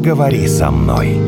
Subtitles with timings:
[0.00, 1.18] поговори со мной.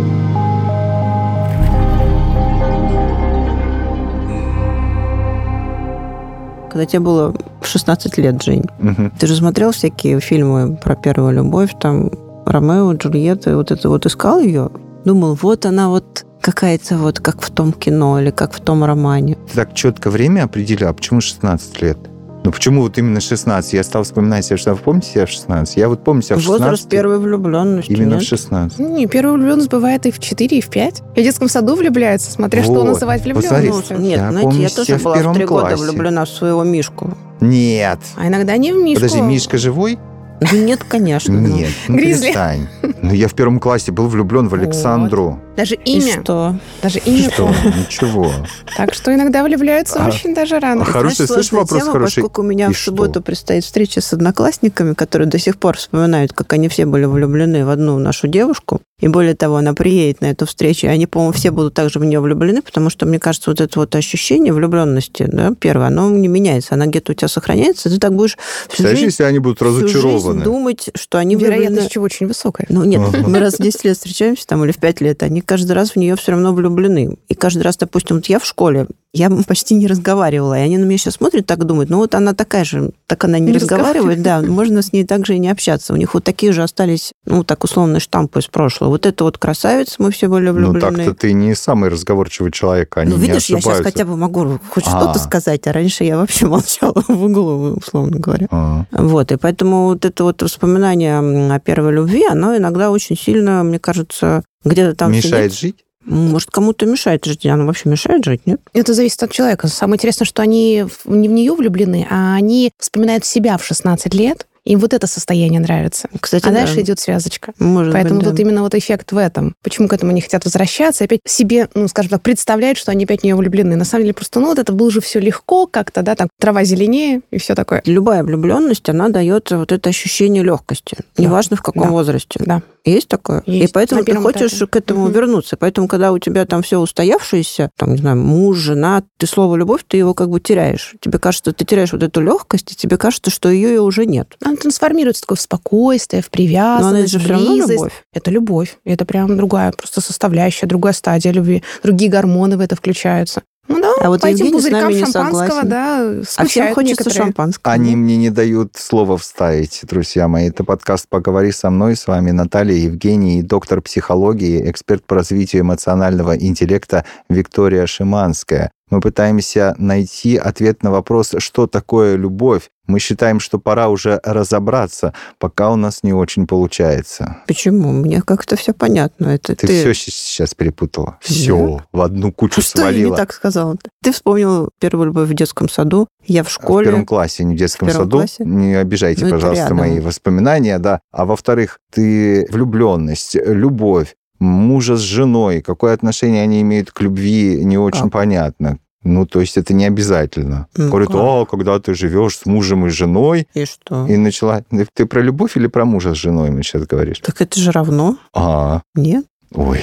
[6.70, 9.12] Когда тебе было 16 лет, Жень, Мгм.
[9.18, 12.10] ты же смотрел всякие фильмы про первую любовь, там
[12.46, 14.70] Ромео, Джульетта, вот это вот искал ее?
[15.04, 19.36] Думал, вот она вот какая-то вот как в том кино или как в том романе.
[19.48, 21.98] Ты так четко время определил, а почему 16 лет?
[22.44, 23.72] Ну почему вот именно 16?
[23.72, 25.76] Я стал вспоминать себя, что помните себя в 16?
[25.76, 26.60] Я вот помню себя в 16.
[26.60, 27.92] Возраст первой влюбленности.
[27.92, 28.28] Именно в нет?
[28.28, 28.78] 16.
[28.80, 31.02] Не, первая влюбленность бывает и в 4, и в 5.
[31.14, 32.84] И в детском саду влюбляется, смотря что Вот.
[32.84, 33.50] называть Посмотри.
[33.68, 34.00] влюбленностью.
[34.00, 35.82] Нет, Я знаете, помню я тоже в была в первом три года классе.
[35.84, 37.16] влюблена в своего Мишку.
[37.40, 37.98] Нет.
[38.16, 39.02] А иногда не в Мишку.
[39.02, 39.98] Подожди, Мишка живой?
[40.40, 41.32] Да нет, конечно.
[41.32, 42.24] Нет, ну Гризли.
[42.24, 42.66] перестань.
[43.00, 45.38] Ну я в первом классе был влюблен в Александру.
[45.56, 46.22] Даже И имя.
[46.22, 46.56] что?
[46.82, 47.48] Даже имя Что?
[47.78, 48.32] Ничего.
[48.76, 50.82] Так что иногда влюбляются А- очень даже рано.
[50.82, 52.14] а хороший, слышишь, вопрос тема, хороший?
[52.22, 53.22] Поскольку у меня И в субботу что?
[53.22, 57.70] предстоит встреча с одноклассниками, которые до сих пор вспоминают, как они все были влюблены в
[57.70, 58.80] одну нашу девушку.
[59.00, 62.04] И более того, она приедет на эту встречу, и они, по-моему, все будут также в
[62.04, 66.28] нее влюблены, потому что, мне кажется, вот это вот ощущение влюбленности, да, первое, оно не
[66.28, 69.58] меняется, она где-то у тебя сохраняется, и ты так будешь всю жизнь, если они будут
[69.58, 70.44] всю жизнь разочарованы?
[70.44, 71.62] думать, что они влюблены.
[71.62, 72.66] Вероятность чего очень высокая.
[72.70, 75.72] Ну нет, мы раз в 10 лет встречаемся там или в 5 лет, они каждый
[75.72, 77.16] раз в нее все равно влюблены.
[77.28, 80.84] И каждый раз, допустим, вот я в школе, я почти не разговаривала, и они на
[80.84, 84.22] меня сейчас смотрят, так думают, ну вот она такая же, так она не, Не разговаривает,
[84.22, 85.92] да, можно с ней также и не общаться.
[85.92, 88.90] У них вот такие же остались, ну так условно, штампы из прошлого.
[88.90, 91.04] Вот это вот красавица, мы все были Ну влюблены.
[91.04, 94.58] так-то ты не самый разговорчивый человек, они ну, не видишь, я сейчас хотя бы могу
[94.70, 94.90] хоть А.
[94.90, 98.46] что-то сказать, а раньше я вообще молчала в углу, условно говоря.
[98.50, 98.84] А.
[98.92, 101.18] Вот, и поэтому вот это вот воспоминание
[101.52, 105.76] о первой любви, оно иногда очень сильно, мне кажется, где-то там Мешает сидит.
[105.76, 105.84] жить?
[106.04, 107.46] Может, кому-то мешает жить.
[107.46, 108.60] Оно вообще мешает жить, нет?
[108.72, 109.68] Это зависит от человека.
[109.68, 114.46] Самое интересное, что они не в нее влюблены, а они вспоминают себя в 16 лет,
[114.64, 116.08] им вот это состояние нравится.
[116.20, 116.60] Кстати, А да.
[116.60, 117.52] дальше идет связочка.
[117.58, 118.42] Может Поэтому быть, тут да.
[118.42, 119.54] именно вот эффект в этом.
[119.62, 123.20] Почему к этому не хотят возвращаться, опять себе, ну, скажем так, представляют, что они опять
[123.20, 123.74] в нее влюблены.
[123.76, 126.64] На самом деле просто, ну, вот это было же все легко как-то, да, там трава
[126.64, 127.82] зеленее и все такое.
[127.86, 130.96] Любая влюбленность, она дает вот это ощущение легкости.
[131.16, 131.22] Да.
[131.24, 131.88] Неважно, в каком Да.
[131.90, 132.40] возрасте.
[132.44, 132.62] Да.
[132.84, 133.42] Есть такое?
[133.46, 133.70] Есть.
[133.70, 134.66] И поэтому ты хочешь этапе.
[134.66, 135.12] к этому Мгм.
[135.12, 135.56] вернуться.
[135.56, 139.82] Поэтому, когда у тебя там все устоявшееся, там, не знаю, муж, жена, ты слово любовь,
[139.86, 140.94] ты его как бы теряешь.
[141.00, 144.36] Тебе кажется, ты теряешь вот эту легкость, и тебе кажется, что ее уже нет.
[144.52, 147.92] Она трансформируется такое в спокойствие, в привязанность, Но она же в все равно любовь.
[148.12, 148.78] Это любовь.
[148.84, 151.62] Это прям другая просто составляющая, другая стадия любви.
[151.82, 153.42] Другие гормоны в это включаются.
[153.68, 157.16] Ну да, А вот по этим Евгений с пузырькам шампанского, да, А всем хочется некоторые.
[157.16, 157.72] шампанского.
[157.72, 160.48] Они мне не дают слова вставить, друзья мои.
[160.48, 161.96] Это подкаст «Поговори со мной».
[161.96, 168.72] С вами Наталья Евгений, доктор психологии, эксперт по развитию эмоционального интеллекта Виктория Шиманская.
[168.92, 172.68] Мы пытаемся найти ответ на вопрос, что такое любовь.
[172.86, 177.38] Мы считаем, что пора уже разобраться, пока у нас не очень получается.
[177.46, 177.90] Почему?
[177.90, 179.28] Мне как-то все понятно.
[179.28, 181.16] Это Ты, все сейчас перепутала.
[181.22, 183.10] Все в одну кучу А что я свалила.
[183.12, 183.76] не так сказала?
[184.02, 186.84] Ты вспомнил первую любовь в детском саду, я в В школе.
[186.84, 188.18] первом классе, не в детском В саду.
[188.18, 188.44] классе?
[188.44, 191.00] Не обижайте, Ну, пожалуйста, мои воспоминания, да.
[191.12, 197.78] А во-вторых, ты влюбленность, любовь, мужа с женой, какое отношение они имеют к любви, не
[197.78, 198.12] очень Как?
[198.12, 198.78] понятно.
[199.04, 200.68] Ну, то есть это не обязательно.
[200.76, 201.16] Ну, Говорят, как?
[201.16, 204.06] о, когда ты живешь с мужем и женой, И что?
[204.06, 204.62] и начала...
[204.94, 207.18] Ты про любовь или про мужа с женой мы сейчас говоришь?
[207.18, 209.24] Так это же равно, А, нет?
[209.54, 209.80] ой.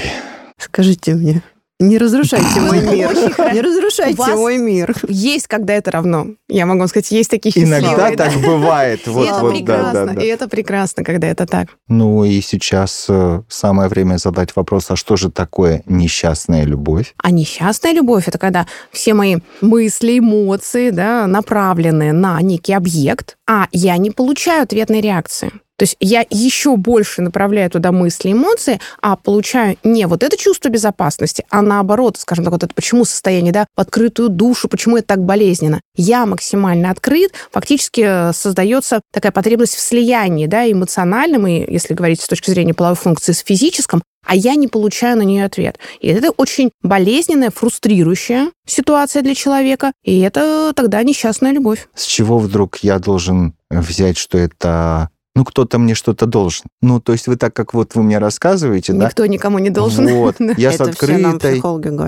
[0.58, 1.42] Скажите мне.
[1.82, 3.10] Не разрушайте мой мир.
[3.54, 4.94] Не разрушайте мой мир.
[5.08, 6.28] Есть, когда это равно.
[6.50, 7.80] Я могу сказать, есть такие счастливые.
[7.80, 8.16] Иногда да.
[8.26, 9.08] так бывает.
[9.08, 10.22] И Вот, это вот, да, прекрасно, да, да.
[10.22, 11.70] и это прекрасно, когда это так.
[11.88, 17.14] Ну и сейчас э, самое время задать вопрос, а что же такое несчастная любовь?
[17.18, 23.68] А несчастная любовь это когда все мои мысли, эмоции, да, направлены на некий объект, а
[23.72, 25.52] я не получаю ответной реакции.
[25.80, 30.68] То есть я еще больше направляю туда мысли, эмоции, а получаю не вот это чувство
[30.68, 35.08] безопасности, а наоборот, скажем так, вот это почему состояние, да, в открытую душу, почему это
[35.08, 35.80] так болезненно.
[35.96, 42.20] Я максимально открыт, фактически э, создается такая потребность в слиянии, да, эмоциональном, и если говорить
[42.20, 45.80] с точки зрения половой функции, с физическом, а я не получаю на нее ответ.
[46.02, 51.88] И это очень болезненная, фрустрирующая ситуация для человека, и это тогда несчастная любовь.
[51.96, 55.10] С чего вдруг я должен взять, что это...
[55.40, 56.66] Ну, кто-то мне что-то должен.
[56.82, 59.06] Ну, то есть вы так, как вот вы мне рассказываете, да?
[59.06, 60.06] Никто никому не должен.
[60.10, 61.62] Вот, я с открытой,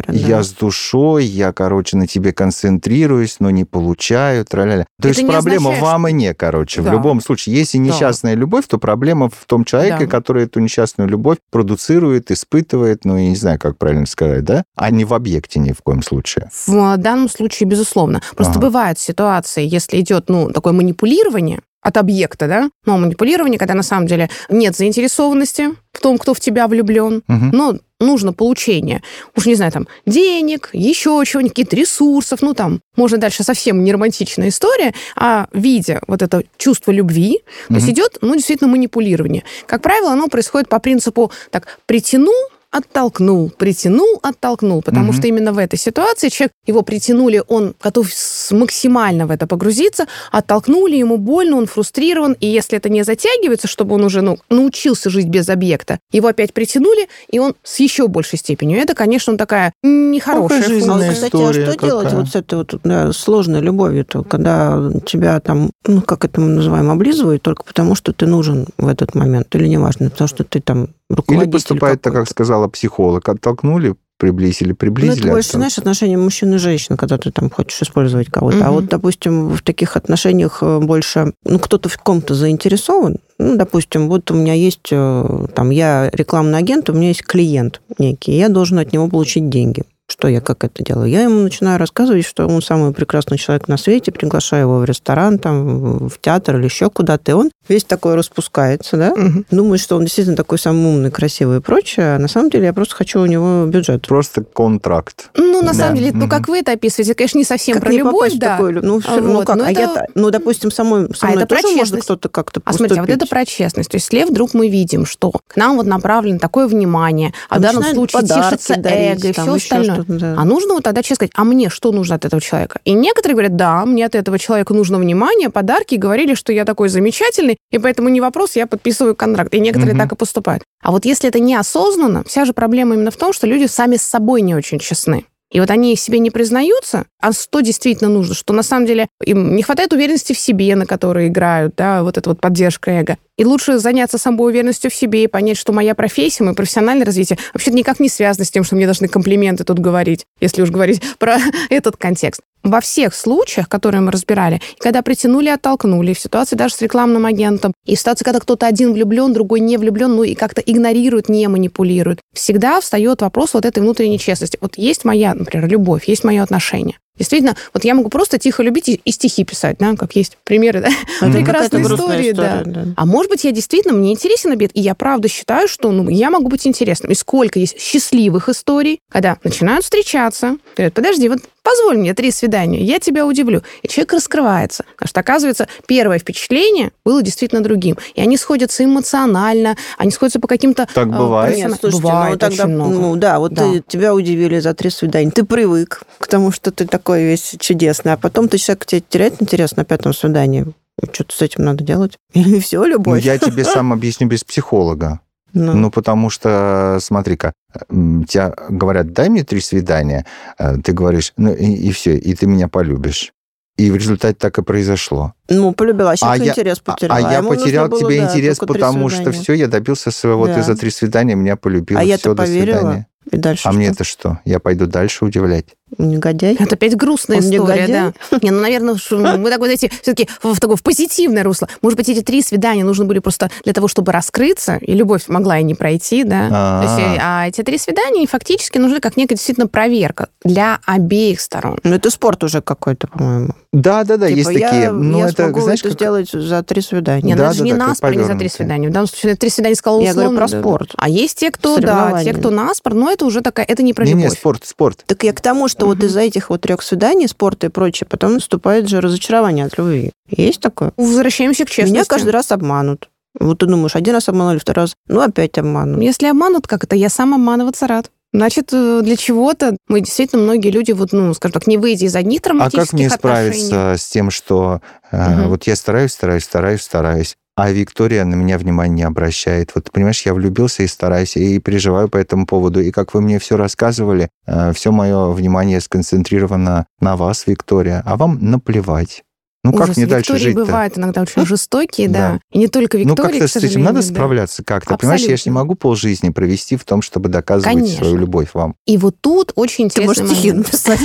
[0.10, 4.86] я с душой, я, короче, на тебе концентрируюсь, но не получаю, тра-ля-ля.
[5.02, 6.82] То есть не проблема означает, во мне, короче.
[6.82, 11.38] В любом случае, если несчастная любовь, то проблема в том человеке, который эту несчастную любовь
[11.52, 14.66] продуцирует, испытывает, ну, я не знаю, как правильно сказать, да?
[14.76, 16.50] А не в объекте ни в коем случае.
[16.68, 18.22] В данном случае, безусловно.
[18.36, 23.84] Просто бывают ситуации, если идет, ну, такое манипулирование, от объекта, да, но манипулирование, когда на
[23.84, 27.50] самом деле нет заинтересованности в том, кто в тебя влюблен, Мгм.
[27.52, 29.02] но нужно получение,
[29.36, 33.92] уж не знаю, там, денег, еще чего-нибудь, каких-то ресурсов, ну, там, можно дальше совсем не
[33.92, 39.44] романтичная история, а видя вот это чувство любви, то есть идет, ну, действительно, манипулирование.
[39.68, 42.34] Как правило, оно происходит по принципу, так, притянул,
[42.72, 45.14] оттолкнул, притянул, оттолкнул, потому Мгм.
[45.14, 48.08] что именно в этой ситуации человек, его притянули, он готов
[48.52, 53.96] максимально в это погрузиться, оттолкнули, ему больно, он фрустрирован, и если это не затягивается, чтобы
[53.96, 58.40] он уже ну, научился жить без объекта, его опять притянули, и он с еще большей
[58.40, 58.80] степенью.
[58.80, 60.90] Это, конечно, такая нехорошая жизнь.
[60.90, 62.20] А кстати, история а что делать какая.
[62.20, 66.90] вот с этой вот да, сложной любовью-то, когда тебя там, ну, как это мы называем,
[66.90, 70.90] облизывают только потому, что ты нужен в этот момент, или неважно, потому что ты там
[71.28, 73.28] Или поступает так, как сказала психолог.
[73.28, 75.20] Оттолкнули, приблизили, Ну, приблизили.
[75.20, 78.58] это больше, знаешь, отношения мужчин и женщин, когда ты там хочешь использовать кого-то.
[78.60, 78.72] А Мгм.
[78.74, 83.18] вот, допустим, в таких отношениях э, больше, ну, кто-то в ком-то заинтересован.
[83.40, 87.82] Ну, допустим, вот у меня есть, э, там, я рекламный агент, у меня есть клиент
[87.98, 89.84] некий, я должен от него получить деньги.
[90.12, 91.10] Что я, как это делаю?
[91.10, 95.40] Я ему начинаю рассказывать, что он самый прекрасный человек на свете, приглашаю его в ресторан,
[95.40, 99.46] там, в театр или еще куда-то, и он весь такой распускается, да, Мгм.
[99.52, 102.74] думает, что он действительно такой самый умный, красивый и прочее, а на самом деле я
[102.74, 104.06] просто хочу у него бюджет.
[104.06, 105.30] Просто контракт.
[105.38, 105.74] Ну, на Да.
[105.76, 106.30] самом деле, ну, Мгм.
[106.30, 108.58] как вы это описываете, конечно, не совсем Как про не любовь, в да.
[108.58, 111.28] такую ну, всё- А ну вот, как, ну, а это- я, ну, допустим, самой, со
[111.28, 113.90] А это тоже можно кто-то как-то А смотрите, а вот это про честность.
[113.90, 117.62] То есть, если вдруг мы видим, что к нам вот направлено такое внимание, а в
[117.62, 120.01] Там данном случае тишится эго и все остальное.
[120.08, 120.36] Да.
[120.38, 122.80] А нужно вот тогда честно сказать, а мне что нужно от этого человека?
[122.86, 126.66] И некоторые говорят, да, мне от этого человека нужно внимание, подарки, и говорили, что я
[126.66, 129.54] такой замечательный, и поэтому не вопрос, я подписываю контракт.
[129.54, 130.04] И некоторые Мгм.
[130.04, 130.64] так и поступают.
[130.84, 134.02] А вот если это неосознанно, вся же проблема именно в том, что люди сами с
[134.04, 135.26] собой не очень честны.
[135.52, 139.56] И вот они себе не признаются, а что действительно нужно, что на самом деле им
[139.56, 143.18] не хватает уверенности в себе, на которой играют, да, вот эта вот поддержка эго.
[143.38, 147.38] И лучше заняться самой уверенностью в себе и понять, что моя профессия, мое профессиональное развитие
[147.54, 151.02] вообще никак не связано с тем, что мне должны комплименты тут говорить, если уж говорить
[151.20, 151.38] про
[151.70, 152.42] этот контекст.
[152.64, 157.26] Во всех случаях, которые мы разбирали, и когда притянули, оттолкнули, в ситуации даже с рекламным
[157.26, 161.30] агентом, и в ситуации, когда кто-то один влюблен, другой не влюблен, ну и как-то игнорирует,
[161.30, 164.58] не манипулирует, всегда встает вопрос вот этой внутренней честности.
[164.62, 166.98] Вот есть моя, например, любовь, есть мое отношение.
[167.18, 170.82] Действительно, вот я могу просто тихо любить и, и стихи писать, да, как есть примеры,
[170.82, 170.90] да,
[171.22, 172.58] Это прекрасные грустная истории, да.
[172.62, 172.94] история, да.
[172.96, 176.32] А может быть, я действительно, мне интересен обед, и я правда считаю, что ну, я
[176.32, 177.12] могу быть интересным.
[177.12, 182.82] И сколько есть счастливых историй, когда начинают встречаться, говорят, подожди, вот позволь мне три свидания,
[182.84, 183.62] я тебя удивлю.
[183.82, 184.84] И человек раскрывается.
[184.96, 187.98] Потому что, оказывается, первое впечатление было действительно другим.
[188.16, 190.88] И они сходятся эмоционально, они сходятся по каким-то...
[190.94, 191.58] Так э, бывает?
[191.58, 192.94] Нет, слушайте, Бывает ну тогда, очень много.
[192.96, 193.64] ну да, вот Да.
[193.72, 198.14] ты- тебя удивили за три свидания, ты привык к тому, что ты такой весь чудесный,
[198.14, 200.66] а потом ты человек тебе теряет интерес на пятом свидании.
[201.14, 202.18] Что-то с этим надо делать.
[202.34, 203.24] Или все, Ну, любовь.
[203.24, 205.20] я тебе сам объясню без психолога.
[205.54, 207.54] Ну, Ну, потому что, смотри-ка,
[207.90, 210.26] тебя говорят, дай мне три свидания.
[210.58, 213.34] А Ты говоришь, ну и, все, и ты меня полюбишь.
[213.78, 215.34] И в результате так и произошло.
[215.50, 217.18] ну, полюбила, а А я- интерес А- потерял.
[217.18, 220.46] А, я ему нужно потерял было, тебе да, интерес, потому что все, я добился своего.
[220.48, 220.56] Да.
[220.56, 221.98] Ты за три свидания меня полюбил.
[221.98, 222.78] А я-то до поверила.
[222.80, 223.08] свидания.
[223.32, 223.78] И дальше А что?
[223.78, 224.40] мне-то что?
[224.46, 225.66] Я пойду дальше удивлять.
[225.98, 226.56] Негодяй.
[226.60, 228.14] Это опять грустная Он история, негодяй?
[228.32, 228.38] да.
[228.42, 228.96] Не, ну, наверное,
[229.38, 231.68] мы такой, знаете, все-таки в такое в позитивное русло.
[231.82, 235.60] Может быть, эти три свидания нужны были просто для того, чтобы раскрыться, и любовь могла
[235.60, 236.50] и не пройти, да.
[236.84, 237.42] То есть, А.
[237.44, 241.78] а эти три свидания фактически нужны как некая действительно проверка для обеих сторон.
[241.84, 243.50] Ну, это спорт уже какой-то, по-моему.
[243.74, 244.92] Да, да, да, Типа, есть я, такие.
[244.92, 247.22] Ну, я это, смогу знаешь, это как- сделать за три свидания.
[247.24, 248.90] Не, ну Да, это же да, не да, как наспор, не за три свидания.
[248.90, 250.30] В данном случае три свидания сказала Я условно.
[250.32, 250.62] говорю про да, да.
[250.62, 250.92] спорт.
[250.98, 254.04] А есть те, кто, да, те, кто наспор, но это уже такая, это не про
[254.06, 254.38] Не-не, любовь.
[254.38, 255.04] спорт, спорт.
[255.06, 256.08] Так я к тому, что вот Мгм.
[256.08, 260.12] из-за этих вот трех свиданий, спорта и прочее, потом наступает же разочарование от любви.
[260.30, 260.92] Есть такое?
[260.98, 261.94] Возвращаемся к честности.
[261.94, 263.10] Меня каждый раз обманут.
[263.40, 266.02] Вот ты думаешь, один раз обманули, второй раз, ну опять обманут.
[266.02, 266.96] Если обманут, как это?
[266.96, 268.12] Я сам обманываться рад.
[268.34, 272.16] Значит, э, для чего-то мы действительно многие люди, вот, ну, скажем так, не выйдя из
[272.16, 273.52] одних А травматических как мне отношений.
[273.68, 275.50] справиться с тем, что э, Мгм.
[275.50, 279.72] вот я стараюсь, стараюсь, стараюсь, стараюсь, а Виктория на меня внимания не обращает.
[279.76, 282.82] Вот, понимаешь, я влюбился и стараюсь, и переживаю по этому поводу.
[282.82, 284.30] И как вы мне все рассказывали,
[284.74, 289.24] все мое внимание сконцентрировано на вас, Виктория, а вам наплевать.
[289.64, 289.98] Ну, как Ужас.
[289.98, 290.66] мне дальше Виктории жить-то?
[290.66, 292.20] бывают иногда очень жестокие, да.
[292.32, 292.40] Да.
[292.52, 294.02] И не только Ну, Виктории, как-то к с этим надо да.
[294.02, 294.98] справляться как-то.
[294.98, 297.98] Понимаешь, я же не могу полжизни провести в том, чтобы доказывать Конечно.
[297.98, 298.74] свою любовь вам.
[298.88, 301.00] И вот тут очень Ты интересный можешь стихи написать.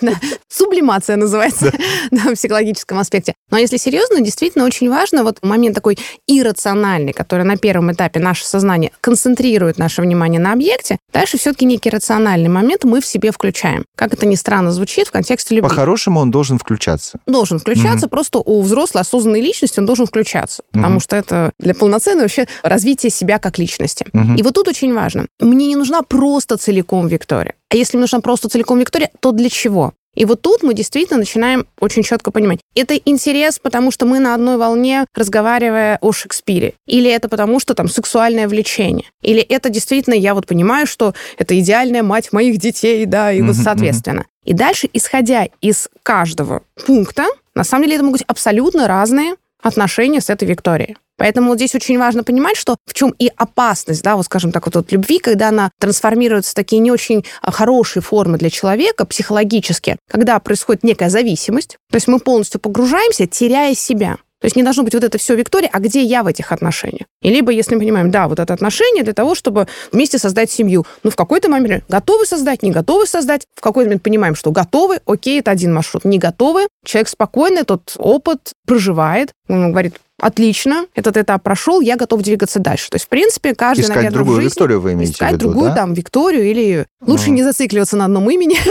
[0.48, 1.72] Сублимация называется
[2.10, 3.34] в психологическом аспекте.
[3.50, 8.44] Но если серьезно, действительно очень важно вот момент такой иррациональный, который на первом этапе наше
[8.44, 13.84] сознание концентрирует наше внимание на объекте, дальше все-таки некий рациональный момент мы в себе включаем.
[13.96, 15.68] Как это ни странно звучит в контексте любви.
[15.68, 17.18] По-хорошему он должен включаться.
[17.26, 21.74] Должен включаться, включаться, просто у взрослой осознанной личности он должен включаться, потому что это для
[21.74, 24.06] полноценного вообще развития себя как личности.
[24.36, 25.26] И вот тут очень важно.
[25.40, 27.54] Мне не нужна просто целиком Виктория.
[27.70, 29.92] А если мне нужна просто целиком Виктория, то для чего?
[30.16, 32.60] И вот тут мы действительно начинаем очень четко понимать.
[32.74, 36.72] Это интерес, потому что мы на одной волне, разговаривая о Шекспире.
[36.86, 39.04] Или это потому, что там сексуальное влечение.
[39.22, 43.56] Или это действительно, я вот понимаю, что это идеальная мать моих детей, да, и вот
[43.56, 44.24] соответственно.
[44.44, 47.26] И дальше, исходя из каждого пункта,
[47.56, 50.96] на самом деле это могут быть абсолютно разные отношения с этой Викторией.
[51.16, 54.66] Поэтому вот здесь очень важно понимать, что в чем и опасность, да, вот скажем так,
[54.66, 59.06] вот, вот любви, когда она трансформируется в такие не очень а, хорошие формы для человека
[59.06, 64.18] психологически, когда происходит некая зависимость, то есть мы полностью погружаемся, теряя себя.
[64.46, 67.08] То есть не должно быть вот это все Виктория, а где я в этих отношениях?
[67.20, 70.86] И либо, если мы понимаем, да, вот это отношение для того, чтобы вместе создать семью.
[71.02, 73.44] Ну, в какой-то момент готовы создать, не готовы создать.
[73.56, 76.04] В какой-то момент понимаем, что готовы, окей, это один маршрут.
[76.04, 79.32] Не готовы, человек спокойно этот опыт проживает.
[79.48, 82.88] Он говорит, отлично, этот этап прошел, я готов двигаться дальше.
[82.88, 84.50] То есть, в принципе, каждый, искать наверное, другую в жизни...
[84.50, 85.74] Викторию вы имеете искать в виду, другую, да?
[85.74, 86.86] там, Викторию или...
[87.04, 88.56] Лучше не зацикливаться на одном имени.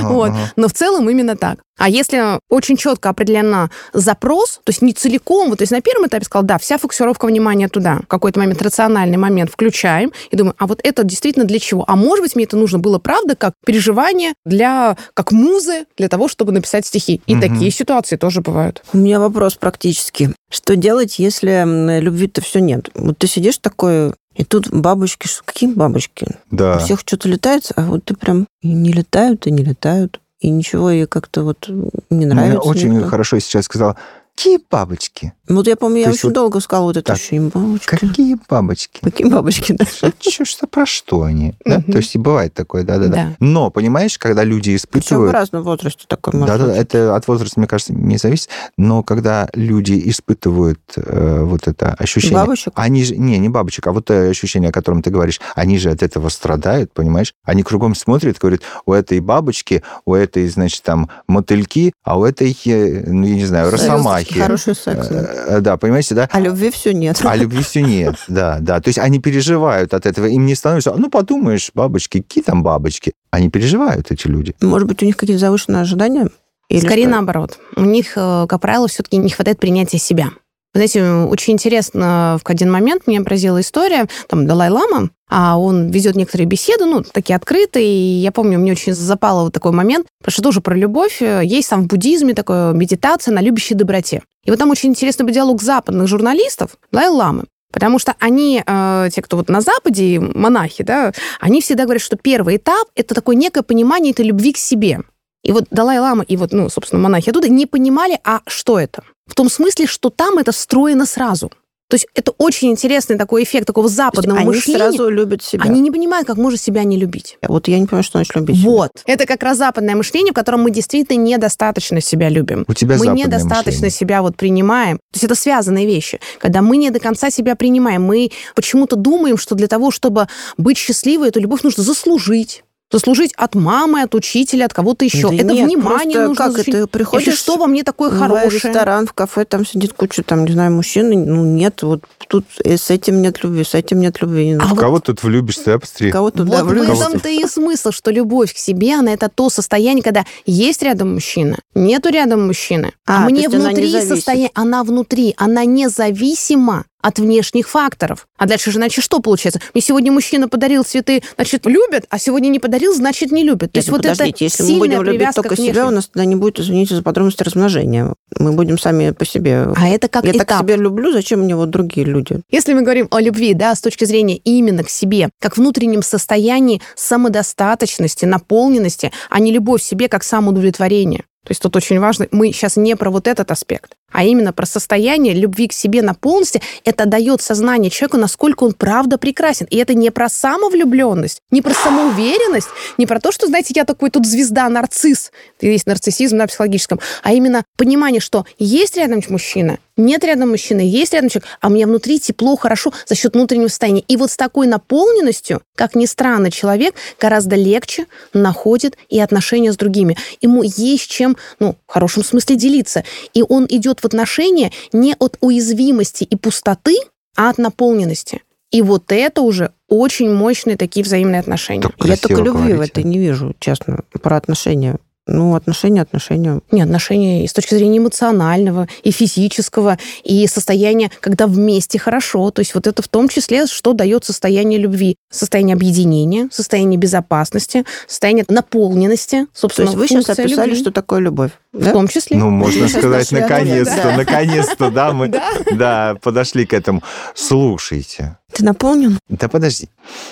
[0.00, 0.30] Ага, Вот.
[0.30, 0.52] ага.
[0.56, 1.60] Но в целом именно так.
[1.78, 6.06] А если очень четко определенно запрос, то есть не целиком, вот, то есть на первом
[6.08, 10.54] этапе сказал, да, вся фокусировка внимания туда, в какой-то момент рациональный момент включаем и думаем,
[10.58, 11.84] а вот это действительно для чего?
[11.86, 16.28] А может быть, мне это нужно было, правда, как переживание для, как музы для того,
[16.28, 17.20] чтобы написать стихи.
[17.26, 17.40] И Мгм.
[17.42, 18.82] такие ситуации тоже бывают.
[18.92, 20.34] У меня вопрос практически.
[20.50, 21.64] Что делать, если
[22.00, 22.90] любви-то все нет?
[22.94, 26.26] Вот ты сидишь такой, и тут бабочки, какие бабочки?
[26.50, 26.76] Да.
[26.76, 30.20] У всех что-то летает, а вот ты прям и не летают, и не летают.
[30.40, 31.68] И ничего, и как-то вот
[32.10, 32.60] не нравится.
[32.60, 33.08] очень никто.
[33.08, 33.96] хорошо сейчас сказал,
[34.38, 35.32] какие бабочки?
[35.48, 37.50] Вот я помню, я То очень вот долго сказала вот это ощущение.
[37.52, 37.86] Бабочки.
[37.86, 39.00] Какие бабочки?
[39.02, 39.84] Какие бабочки, да?
[40.20, 41.54] Что, про что они?
[41.64, 41.80] Да?
[41.80, 43.14] То есть и бывает такое, да-да-да.
[43.14, 43.36] Да.
[43.40, 45.32] Но, понимаешь, когда люди Причем в испытывают...
[45.32, 46.76] разном возрасте такой может Да, да, быть.
[46.76, 48.50] это от возраста, мне кажется, не зависит.
[48.76, 52.36] Но когда люди испытывают э, вот это ощущение...
[52.36, 52.72] Бабочек?
[52.76, 53.16] Они же...
[53.16, 55.40] Не, не бабочек, а вот э, ощущение, о котором ты говоришь.
[55.56, 57.32] Они же от этого страдают, понимаешь?
[57.44, 62.56] Они кругом смотрят, говорят, у этой бабочки, у этой, значит, там, мотыльки, а у этой,
[62.66, 64.27] э, ну, я не знаю, росомахи.
[64.34, 65.08] Хороший секс.
[65.08, 65.26] да.
[65.46, 66.28] Э, Да, понимаете, да?
[66.30, 67.20] А любви все нет.
[67.24, 68.80] А любви все нет, да, да.
[68.80, 70.26] То есть они переживают от этого.
[70.26, 73.12] Им не становится, ну, подумаешь, бабочки, какие там бабочки?
[73.30, 74.54] Они переживают, эти люди.
[74.60, 76.28] Может быть, у них какие-то завышенные ожидания?
[76.68, 77.12] Или Скорее что?
[77.12, 77.58] наоборот.
[77.76, 80.28] У них, э, как правило, все-таки не хватает принятия себя.
[80.74, 86.46] Знаете, очень интересно, в один момент меня поразила история, там, Далай-Лама, а он ведет некоторые
[86.46, 90.42] беседы, ну, такие открытые, и я помню, мне очень запало вот такой момент, потому что
[90.42, 91.20] тоже про любовь.
[91.20, 94.22] э, Есть там в буддизме такая медитация на любящей доброте.
[94.44, 99.20] И вот там очень интересный был диалог западных журналистов, Далай-Ламы, Потому что они, э, те,
[99.20, 103.62] кто вот на Западе, монахи, да, они всегда говорят, что первый этап– это такое некое
[103.62, 105.00] понимание этой любви к себе.
[105.42, 109.02] И вот Далай-Лама и вот, ну, собственно, монахи оттуда не понимали, а что это?
[109.28, 111.50] В том смысле, что там это встроено сразу.
[111.88, 114.78] То есть это очень интересный такой эффект такого западного они мышления.
[114.78, 115.64] сразу любят себя.
[115.64, 117.38] Они не понимают, как можно себя не любить.
[117.48, 118.70] Вот я не понимаю, что значит любить себя.
[118.70, 118.90] Вот.
[119.06, 122.66] Это как раз западное мышление, в котором мы действительно недостаточно себя любим.
[122.68, 123.90] У тебя мы западное недостаточно мышление.
[123.90, 124.98] себя вот принимаем.
[124.98, 126.20] То есть это связанные вещи.
[126.38, 130.76] Когда мы не до конца себя принимаем, мы почему-то думаем, что для того, чтобы быть
[130.76, 132.64] счастливой, эту любовь нужно заслужить.
[132.90, 135.28] Заслужить от мамы, от учителя, от кого-то еще.
[135.28, 136.74] Да это нет, внимание нужно как заслужить.
[136.74, 138.50] это, приходишь Если что во мне такое в хорошее?
[138.50, 142.78] ресторан, в кафе, там сидит куча, там, не знаю, мужчин, ну, нет, вот тут э,
[142.78, 144.56] с этим нет любви, с этим нет любви.
[144.58, 146.10] А В вот- кого тут влюбишься, а, посмотри.
[146.10, 149.50] Кого тут, Вот да, в этом-то и смысл, что любовь к себе, она это то
[149.50, 152.92] состояние, когда есть рядом мужчина, нету рядом мужчины.
[153.06, 158.26] А, А, мне внутри состояние, она внутри, она независима от внешних факторов.
[158.36, 159.60] А дальше же, значит, что получается?
[159.74, 163.72] Мне сегодня мужчина подарил цветы, значит, любят, а сегодня не подарил, значит, не любят.
[163.72, 166.58] То есть вот это если мы будем любить только себя, у нас тогда не будет,
[166.58, 168.14] извините за подробности, размножения.
[168.38, 169.68] Мы будем сами по себе.
[169.76, 170.48] А это как я этап.
[170.48, 172.40] так себя люблю, зачем мне вот другие люди?
[172.50, 176.82] Если мы говорим о любви, да, с точки зрения именно к себе, как внутреннем состоянии
[176.96, 181.24] самодостаточности, наполненности, а не любовь к себе как самоудовлетворение.
[181.48, 184.66] То есть тут очень важно, мы сейчас не про вот этот аспект, а именно про
[184.66, 186.60] состояние любви к себе на полности.
[186.84, 189.66] Это дает сознание человеку, насколько он правда прекрасен.
[189.70, 194.10] И это не про самовлюбленность, не про самоуверенность, не про то, что, знаете, я такой
[194.10, 200.24] тут звезда, нарцисс, есть нарциссизм на психологическом, а именно понимание, что есть рядом мужчина, нет
[200.24, 204.02] рядом мужчины, есть рядом человек, а мне внутри тепло, хорошо за счет внутреннего состояния.
[204.08, 209.76] И вот с такой наполненностью, как ни странно, человек гораздо легче находит и отношения с
[209.76, 210.16] другими.
[210.40, 213.04] Ему есть чем, ну, в хорошем смысле делиться.
[213.34, 216.96] И он идет в отношения не от уязвимости и пустоты,
[217.36, 218.42] а от наполненности.
[218.70, 221.82] И вот это уже очень мощные такие взаимные отношения.
[221.82, 223.00] Так я только любви в говорите.
[223.00, 224.98] этой не вижу, честно, про отношения.
[225.30, 226.60] Ну, отношения, отношения.
[226.70, 232.50] Не, отношения и с точки зрения эмоционального, и физического, и состояния, когда вместе хорошо.
[232.50, 235.16] То есть вот это в том числе, что дает состояние любви.
[235.30, 239.46] Состояние объединения, состояние безопасности, состояние наполненности.
[239.52, 240.80] Собственно, То есть вы сейчас описали, любви.
[240.80, 241.50] что такое любовь.
[241.74, 241.92] В да?
[241.92, 242.38] том числе.
[242.38, 245.30] Ну, можно сказать, наконец-то, наконец-то, да, мы
[245.72, 247.02] да, подошли к этому.
[247.34, 249.18] Слушайте, Ты наполнен?
[249.28, 249.90] да подожди.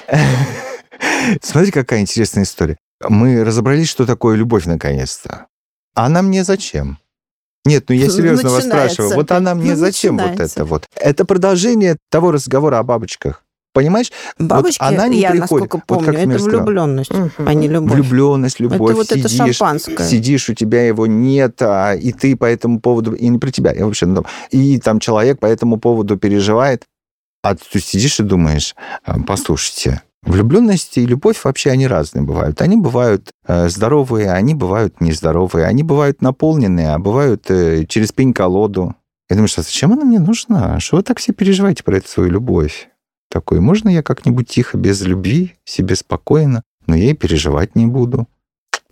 [1.42, 2.78] Смотри, какая интересная история.
[3.06, 5.46] Мы разобрались, что такое любовь наконец-то.
[5.94, 6.98] Она мне зачем?
[7.64, 9.14] Нет, ну я серьезно вас спрашиваю.
[9.16, 10.60] Вот она мне Ну, зачем вот начинается.
[10.60, 10.86] это вот?
[10.94, 13.42] Это продолжение того разговора о бабочках.
[13.74, 14.10] Понимаешь?
[14.38, 15.40] Бабочки, она не я приходит.
[15.70, 17.30] насколько Вот помню, как это влюбленность, Мгм.
[17.44, 17.92] а не любовь.
[17.92, 20.08] Влюбленность, любовь, это вот это сидишь, шампанское.
[20.08, 23.72] сидишь, у тебя его нет, а, и ты по этому поводу, и не про тебя,
[23.74, 26.84] я вообще, ну, и там человек по этому поводу переживает,
[27.42, 28.74] а ты сидишь и думаешь,
[29.04, 32.60] а, послушайте, влюбленность и любовь вообще они разные бывают.
[32.60, 38.94] Они бывают э, здоровые, они бывают нездоровые, они бывают наполненные, а бывают э, через пень-колоду.
[39.28, 40.78] Я думаю, что зачем она мне нужна?
[40.80, 42.88] Что вы так все переживаете про эту свою любовь?
[43.30, 48.28] Такой, можно я как-нибудь тихо, без любви, себе спокойно, но я и переживать не буду.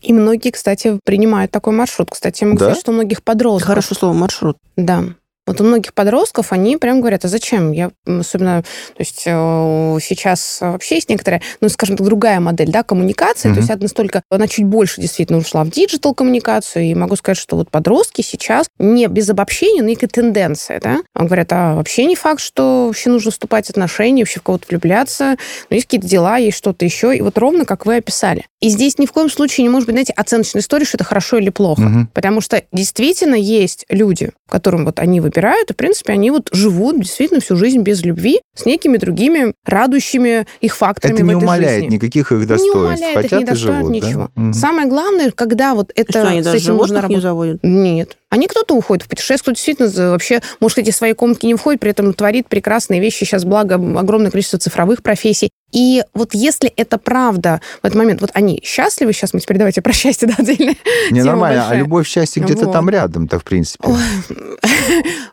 [0.02, 2.10] И многие, кстати, принимают такой маршрут.
[2.10, 2.64] Кстати, я могу Да?
[2.66, 3.68] сказать, что у многих подростков...
[3.68, 4.58] Хорошее слово маршрут.
[4.76, 5.04] Да.
[5.46, 7.72] Вот у многих подростков они прям говорят, а зачем?
[7.72, 12.82] Я особенно, то есть э, сейчас вообще есть некоторая, ну, скажем так, другая модель, да,
[12.82, 13.54] коммуникации, Мгм.
[13.56, 17.36] то есть она настолько, она чуть больше действительно ушла в диджитал коммуникацию, и могу сказать,
[17.36, 22.06] что вот подростки сейчас, не без обобщения, но некая тенденция, да, Он говорят, а вообще
[22.06, 25.36] не факт, что вообще нужно вступать в отношения, вообще в кого-то влюбляться,
[25.68, 28.46] но есть какие-то дела, есть что-то еще, и вот ровно как вы описали.
[28.60, 31.36] И здесь ни в коем случае не может быть, знаете, оценочной истории, что это хорошо
[31.36, 31.82] или плохо.
[31.82, 32.06] Мгм.
[32.14, 35.33] Потому что действительно есть люди, которым вот они выбирают,
[35.70, 40.46] и, в принципе, они вот живут действительно всю жизнь без любви с некими другими радующими
[40.60, 41.94] их факторами Это не в этой умаляет жизни.
[41.96, 42.76] никаких их не достоинств.
[42.76, 44.06] умаляет их Хотят и недостоинств, живут, да?
[44.08, 44.30] ничего.
[44.34, 44.52] Мгм.
[44.54, 47.22] Самое главное, когда вот это Что, они с даже этим нужно животных не работать.
[47.22, 47.58] заводят?
[47.62, 48.16] Нет.
[48.34, 51.92] Они кто-то уходит в путешествие, кто действительно вообще, может, эти свои комнатки не входит, при
[51.92, 53.18] этом творит прекрасные вещи.
[53.18, 55.50] Сейчас, благо, огромное количество цифровых профессий.
[55.70, 59.82] И вот если это правда в этот момент, вот они счастливы, сейчас мы теперь давайте
[59.82, 60.74] про счастье, да, отдельно.
[61.12, 61.60] Не, нормально.
[61.60, 61.78] А большая.
[61.78, 62.72] любовь, счастье где-то Вот.
[62.72, 63.88] там рядом-то, в принципе.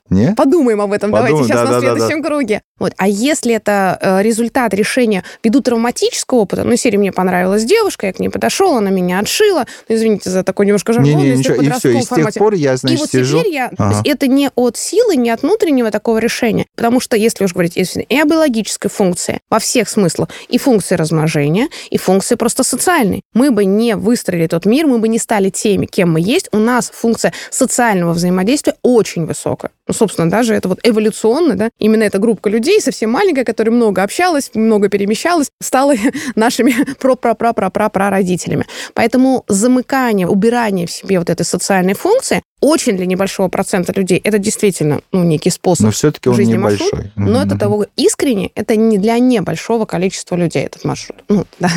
[0.10, 0.34] Не?
[0.36, 1.98] Подумаем об этом, давайте Подумаем, сейчас на да-да-да-да.
[1.98, 2.62] следующем круге.
[2.82, 2.94] Вот.
[2.98, 8.13] А если это э, результат решения ввиду травматического опыта, ну, серии мне понравилась девушка, я
[8.13, 11.62] к ней подошел, она меня отшила, ну, извините за такой немножко жаргон, если в ничего.
[11.62, 11.91] И все.
[11.91, 13.39] И с тех пор я, И значит, вот сижу...
[13.39, 13.70] теперь я...
[13.70, 13.89] То Ага.
[13.91, 16.65] есть это не от силы, не от внутреннего такого решения.
[16.76, 20.96] Потому что, если уж говорить если и о биологической функции во всех смыслах, и функции
[20.96, 23.22] размножения, и функции просто социальной.
[23.36, 26.50] Мы бы не выстроили тот мир, мы бы не стали теми, кем мы есть.
[26.52, 29.72] У нас функция социального взаимодействия очень высокая.
[29.88, 34.04] Ну, собственно, даже это вот эволюционно, да, именно эта группа людей, совсем маленькая, которая много
[34.04, 35.94] общалась, много перемещалась, стала
[36.36, 38.66] нашими пра-пра-пра-пра-пра-родителями.
[38.94, 44.38] Поэтому замыкание, убирание в себе вот этой социальной функции очень для небольшого процента людей это
[44.38, 46.90] действительно ну, некий способ Но все-таки он жизни небольшой.
[46.94, 51.24] маршрут, но это того искренне, это не для небольшого количества людей этот маршрут.
[51.28, 51.70] Ну, да,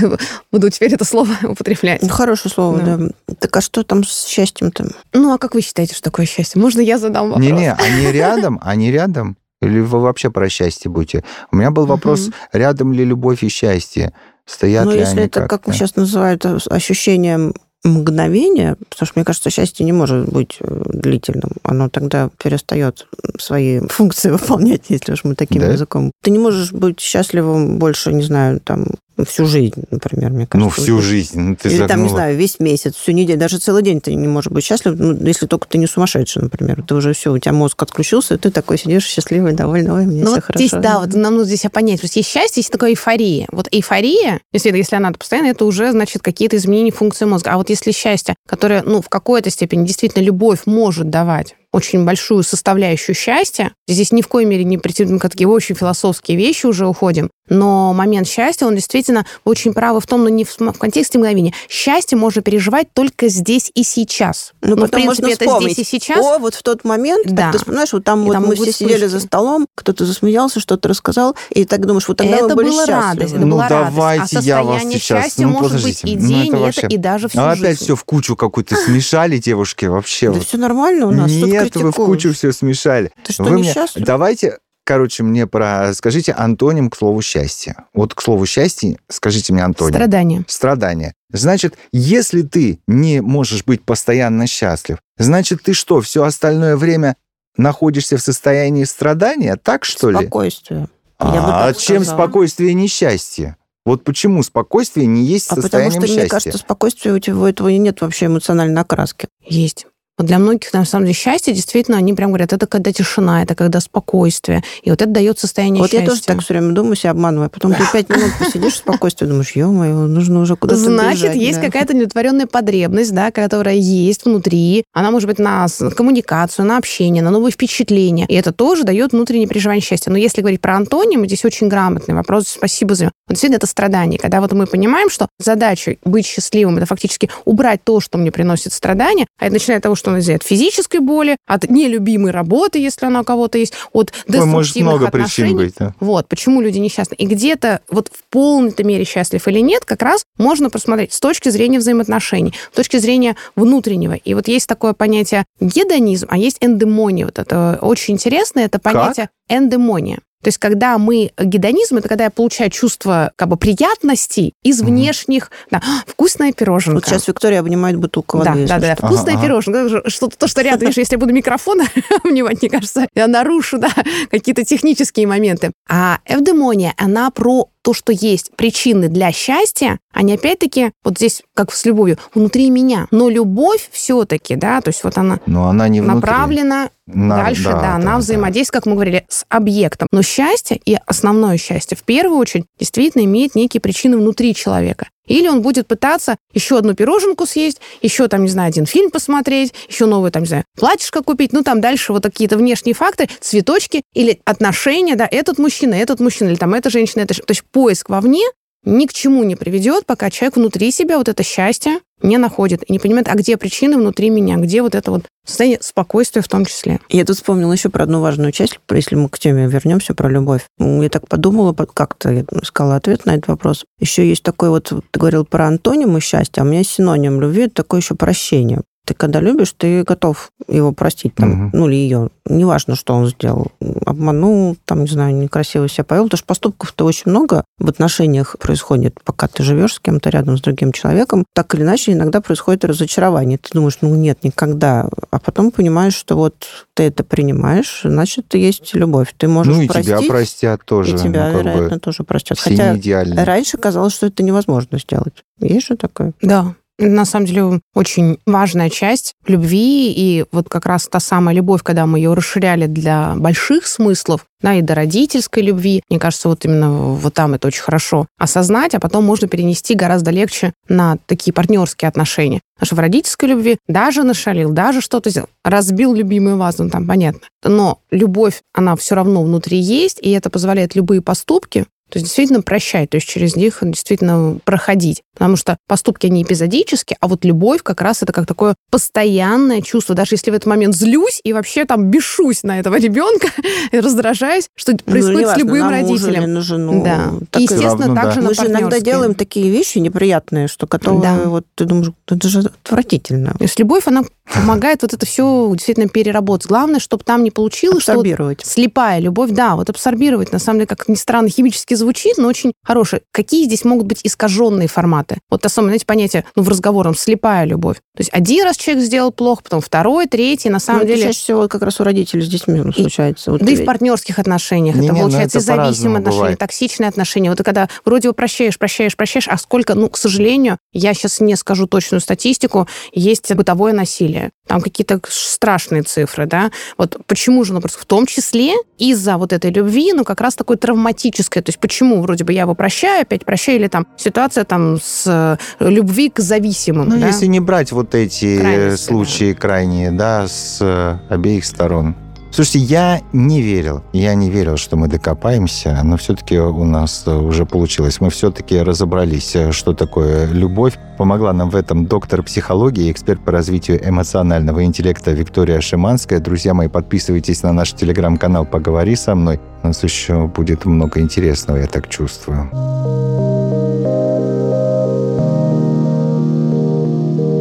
[0.52, 2.02] буду теперь это слово употреблять.
[2.02, 2.96] Ну, хорошее слово, Да.
[2.98, 3.08] да.
[3.40, 4.90] Так а что там с счастьем-то?
[5.14, 6.60] Ну, а как вы считаете, что такое счастье?
[6.60, 7.44] Можно я задам вопрос?
[7.44, 9.36] Не-не, они рядом, они рядом.
[9.64, 11.24] Или вы вообще про счастье будете?
[11.50, 12.34] У меня был вопрос, Мгм.
[12.52, 14.12] рядом ли любовь и счастье?
[14.46, 19.12] Стоят Ну, ли если они это, как мы сейчас называют, э, ощущением мгновения, потому что,
[19.18, 21.52] мне кажется, счастье не может быть э, длительным.
[21.62, 23.06] Оно тогда перестает
[23.38, 25.72] свои функции выполнять, если уж мы таким Да?
[25.72, 26.10] языком.
[26.22, 28.86] Ты не можешь быть счастливым больше, не знаю, там,
[29.26, 30.58] всю жизнь, например, мне кажется.
[30.78, 31.04] Ну, всю Вот.
[31.04, 31.38] жизнь.
[31.40, 32.08] Ну, ты Или там, не загнула.
[32.10, 35.46] знаю, весь месяц, всю неделю, даже целый день ты не можешь быть счастлив, ну, если
[35.46, 36.82] только ты не сумасшедший, например.
[36.86, 40.20] Ты уже все, у тебя мозг отключился, и ты такой сидишь счастливый, довольный, ой, мне
[40.20, 40.66] Ну все вот хорошо.
[40.66, 42.00] здесь, да, вот нам нужно здесь понять.
[42.00, 43.46] То есть есть счастье, есть такая эйфория.
[43.52, 47.52] Вот эйфория, если, если она постоянно, это уже, значит, какие-то изменения функции мозга.
[47.52, 52.42] А вот если счастье, которое, ну, в какой-то степени действительно любовь может давать очень большую
[52.44, 53.72] составляющую счастья.
[53.88, 57.30] Здесь ни в коей мере не претендуем к такие очень философские вещи уже уходим.
[57.50, 61.52] Но момент счастья, он действительно очень правы в том, но не в, в контексте мгновения.
[61.68, 64.52] Счастье можно переживать только здесь и сейчас.
[64.62, 66.24] Ну, в потом принципе, можно это здесь и сейчас.
[66.24, 67.42] О, вот в тот момент, Да.
[67.44, 69.06] так ты вспоминаешь, вот там И вот там мы все сидели вспышки.
[69.10, 72.86] за столом, кто-то засмеялся, что-то рассказал, и так думаешь, вот тогда это мы были была
[72.86, 73.00] счастливы.
[73.02, 73.94] радость, это Ну, была радость.
[73.96, 76.44] давайте а я вас состояние сейчас- счастья ну, может подождите, быть и ну, день, это
[76.44, 77.84] и это, вообще- и даже всю А опять жизнь.
[77.84, 80.28] все в кучу какую-то смешали, девушки, вообще.
[80.28, 80.44] Да вот.
[80.46, 83.10] все нормально у нас, что Нет, вы в кучу все смешали.
[83.24, 83.74] Ты что, Вы мне-?
[83.96, 85.92] Давайте, короче, мне про...
[85.94, 87.76] Скажите антоним к слову счастье.
[87.92, 89.94] Вот к слову счастье скажите мне антоним.
[89.94, 90.44] Страдания.
[90.48, 91.14] Страдание.
[91.30, 97.16] Значит, если ты не можешь быть постоянно счастлив, значит, ты что, все остальное время
[97.56, 99.56] находишься в состоянии страдания?
[99.56, 100.18] Так, что ли?
[100.18, 100.88] Спокойствие.
[101.18, 102.18] А чем сказала.
[102.18, 103.56] спокойствие и несчастье?
[103.84, 106.20] Вот почему спокойствие не есть А потому состоянием что, счастья?
[106.22, 109.28] мне кажется, спокойствие у тебя у этого нет вообще эмоциональной окраски.
[109.44, 109.86] Есть.
[110.16, 113.56] Вот для многих, на самом деле, счастье, действительно, они прям говорят, это когда тишина, это
[113.56, 114.62] когда спокойствие.
[114.82, 116.04] И вот это дает состояние Вот счастья.
[116.04, 117.50] я тоже так все время думаю, себя обманываю.
[117.50, 121.60] Потом ты пять минут посидишь в спокойствии, думаешь, ё-моё, нужно уже куда-то Значит, бежать, есть
[121.60, 121.66] да.
[121.66, 124.84] какая-то неудовлетворенная потребность, да, которая есть внутри.
[124.92, 128.26] Она может быть на коммуникацию, на общение, на новые впечатления.
[128.28, 130.12] И это тоже дает внутреннее переживание счастья.
[130.12, 132.46] Но если говорить про антонимы, здесь очень грамотный вопрос.
[132.46, 133.12] Спасибо за него.
[133.26, 134.20] Вот действительно, это страдание.
[134.20, 138.72] Когда вот мы понимаем, что задача быть счастливым, это фактически убрать то, что мне приносит
[138.72, 142.78] страдания, а это начиная от того, что у нас от физической боли, от нелюбимой работы,
[142.78, 145.48] если она у кого-то есть, от Ой, может, деструктивных много отношений.
[145.48, 145.74] причин быть.
[145.78, 145.94] да.
[146.00, 147.14] Вот, почему люди несчастны.
[147.14, 151.48] И где-то вот в полной-то мере счастлив или нет, как раз можно посмотреть с точки
[151.48, 154.14] зрения взаимоотношений, с точки зрения внутреннего.
[154.14, 157.26] И вот есть такое понятие гедонизм, а есть эндемония.
[157.26, 160.18] Вот это очень интересно, это понятие эндемония.
[160.44, 164.90] То есть, когда мы гедонизм, это когда я получаю чувство как бы приятностей из Мгм.
[164.90, 166.96] внешних, да, «А, вкусная пироженка.
[166.96, 169.06] Вот сейчас Виктория обнимает бутылку Да, да, если да, что.
[169.06, 169.42] вкусная Ага, ага.
[169.46, 170.10] пироженка.
[170.10, 171.80] Что-то то, что рядом, видишь, если я буду микрофон
[172.24, 173.88] мне кажется, я нарушу, да,
[174.30, 175.72] какие-то технические моменты.
[175.88, 181.72] А эвдемония, она про то, что есть причины для счастья, они опять-таки, вот здесь, как
[181.72, 183.06] с любовью, внутри меня.
[183.10, 186.14] Но любовь все-таки, да, то есть вот она Но она не внутри.
[186.20, 188.18] направлена На- дальше, да, да, на да.
[188.18, 190.08] взаимодействие, как мы говорили, с объектом.
[190.10, 195.08] Но счастье и основное счастье, в первую очередь, действительно имеет некие причины внутри человека.
[195.26, 199.72] Или он будет пытаться еще одну пироженку съесть, еще там, не знаю, один фильм посмотреть,
[199.88, 204.02] еще новое, там, не знаю, платьишко купить, ну, там дальше вот какие-то внешние факторы, цветочки
[204.14, 207.32] или отношения, да, этот мужчина, этот мужчина, или там эта женщина, это...
[207.34, 208.44] ж- То есть поиск вовне
[208.84, 212.92] ни к чему не приведет, пока человек внутри себя вот это счастье не находит и
[212.92, 216.64] не понимает, а где причины внутри меня, где вот это вот состояние спокойствия в том
[216.64, 217.00] числе.
[217.10, 220.62] Я тут вспомнила еще про одну важную часть, если мы к теме вернемся про любовь.
[220.78, 223.84] Я так подумала, под- как-то я искала ответ на этот вопрос.
[224.00, 227.74] Еще есть такой вот, ты говорил про антонимы счастья, а у меня синоним любви, это
[227.74, 228.82] такое еще прощение.
[229.04, 231.70] Ты когда любишь, ты готов его простить, там, Мгм.
[231.74, 232.30] ну или ее.
[232.46, 233.68] Неважно, что он сделал.
[234.06, 236.24] Обманул, там, не знаю, некрасиво себя повел.
[236.24, 240.60] Потому что поступков-то очень много в отношениях происходит, пока ты живешь с кем-то рядом, с
[240.62, 241.44] другим человеком.
[241.54, 243.58] Так или иначе, иногда происходит разочарование.
[243.58, 245.08] Ты думаешь, ну нет, никогда.
[245.30, 249.34] А потом понимаешь, что вот ты это принимаешь, значит, есть любовь.
[249.36, 251.14] Ты можешь Ну и простить, тебя простят тоже.
[251.14, 252.58] и тебя, ну, как бы, вероятно, тоже простят.
[252.58, 253.44] все Хотя не идеально.
[253.44, 255.44] раньше казалось, что это невозможно сделать.
[255.60, 256.32] Есть же такое?
[256.40, 256.74] Да.
[256.98, 262.06] На самом деле, очень важная часть любви, и вот как раз та самая любовь, когда
[262.06, 266.90] мы ее расширяли для больших смыслов, да, и до родительской любви, мне кажется, вот именно
[266.90, 272.08] вот там это очень хорошо осознать, а потом можно перенести гораздо легче на такие партнерские
[272.08, 272.60] отношения.
[272.76, 277.06] Потому что в родительской любви даже нашалил, даже что-то сделал, разбил любимую вазу, ну, там
[277.06, 277.40] понятно.
[277.64, 282.62] Но любовь, она все равно внутри есть, и это позволяет любые поступки то есть действительно
[282.62, 285.22] прощать, то есть через них действительно проходить.
[285.34, 290.14] Потому что поступки, они эпизодические, а вот любовь как раз это как такое постоянное чувство.
[290.14, 293.48] Даже если в этот момент злюсь и вообще там бешусь на этого ребенка
[293.90, 296.42] и раздражаюсь, что происходит ну, с неважно, любым на мужа родителем.
[296.42, 297.04] или на жену.
[297.04, 297.32] Да.
[297.50, 298.42] Так И, естественно, равно, также да.
[298.42, 301.36] на Мы же иногда делаем такие вещи неприятные, что готовы, Да.
[301.46, 303.54] вот ты думаешь, это же отвратительно.
[303.54, 306.66] То есть любовь, она помогает вот это все действительно переработать.
[306.68, 308.24] Главное, чтобы там не получилось, что вот.
[308.64, 312.72] Слепая любовь, да, вот абсорбировать, на самом деле, как ни странно, химически звучит, но очень
[312.84, 313.22] хорошее.
[313.32, 315.38] Какие здесь могут быть искаженные форматы?
[315.50, 317.96] Вот особенно, знаете, понятие, ну, в разговорном слепая любовь.
[318.16, 321.22] То есть один раз человек сделал плохо, потом второй, третий, на самом Ну, деле...
[321.22, 323.50] чаще всего как раз у родителей с детьми И- случается.
[323.50, 326.58] Вот Да и в партнерских отношениях Не-не, это ну получается это и зависимые отношения, бывает.
[326.58, 327.50] токсичные отношения.
[327.50, 331.40] Вот и когда вроде бы прощаешь, прощаешь, прощаешь, а сколько, ну, к сожалению, я сейчас
[331.40, 334.50] не скажу точную статистику, есть бытовое насилие.
[334.66, 336.70] Там какие-то страшные цифры, да.
[336.96, 340.54] Вот почему же, ну, просто в том числе из-за вот этой любви, ну, как раз
[340.54, 341.62] такой травматической.
[341.62, 345.26] То есть почему вроде бы я его прощаю, опять прощаю, или там ситуация там с
[345.26, 347.26] э, любви к зависимым, Ну, да?
[347.26, 352.14] если не брать вот эти Крайности, случаи крайние, да, с э, обеих сторон.
[352.54, 357.34] Слушайте, я не верил, я не верил, что мы докопаемся, но все-таки у нас э,
[357.34, 358.20] уже получилось.
[358.20, 360.96] Мы все-таки разобрались, э, что такое любовь.
[361.18, 366.38] Помогла нам в этом доктор психологии, эксперт по развитию эмоционального интеллекта Виктория Шиманская.
[366.38, 369.58] Друзья мои, подписывайтесь на наш телеграм-канал «Поговори со мной».
[369.82, 372.70] У нас еще будет много интересного, я так чувствую.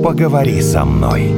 [0.04, 1.34] Поговори со мной.